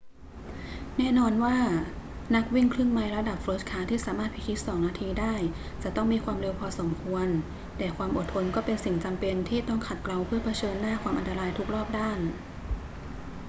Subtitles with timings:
[0.97, 1.57] แน่นอนว่า
[2.35, 5.35] นักวิ่งครึ่งไมล์ระดับเฟิร์สคลาสที่สามารถพิชิตสองนาทีได้
[5.83, 7.27] จะต้องมีความเร็วพอสมควร
[7.77, 12.19] แต่ความอดทนก็เป็นสิ่งจำเป็นที่ต้องขัดเกลาเพื่อเผชิญหน้าความอันตรายทุกรอบด้าน